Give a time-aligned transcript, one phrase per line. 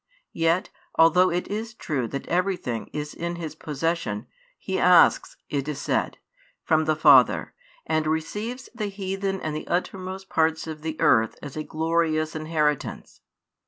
[0.33, 4.25] Yet, although it is true that everything is in His possession,
[4.57, 6.17] He asks, it is said,
[6.63, 7.53] from the Father,
[7.85, 13.21] and receives the heathen and the uttermost parts of the earth as a glorious inheritance.